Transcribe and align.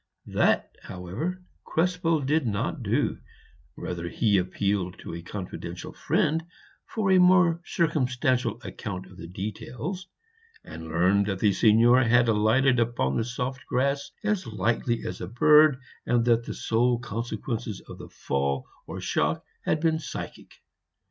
That, 0.25 0.71
however, 0.81 1.43
Krespel 1.63 2.21
did 2.25 2.47
not 2.47 2.81
do; 2.81 3.19
rather 3.75 4.09
he 4.09 4.39
appealed 4.39 4.97
to 4.97 5.13
a 5.13 5.21
confidential 5.21 5.93
friend 5.93 6.43
for 6.87 7.11
a 7.11 7.19
more 7.19 7.61
circumstantial 7.63 8.59
account 8.63 9.05
of 9.05 9.17
the 9.17 9.27
details, 9.27 10.07
and 10.63 10.87
learned 10.87 11.27
that 11.27 11.37
the 11.37 11.53
Signora 11.53 12.07
had 12.07 12.27
alighted 12.29 12.79
upon 12.79 13.15
the 13.15 13.23
soft 13.23 13.63
grass 13.67 14.09
as 14.23 14.47
lightly 14.47 15.05
as 15.05 15.21
a 15.21 15.27
bird, 15.27 15.77
and 16.07 16.25
that 16.25 16.45
the 16.45 16.55
sole 16.55 16.97
consequences 16.97 17.79
of 17.81 17.99
the 17.99 18.09
fall 18.09 18.67
or 18.87 19.01
shock 19.01 19.45
had 19.65 19.79
been 19.79 19.99
psychic. 19.99 20.63